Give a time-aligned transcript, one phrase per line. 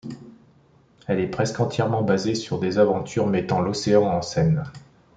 [1.05, 4.63] Elle est presque entièrement basée sur des aventures mettant l'océan en scène.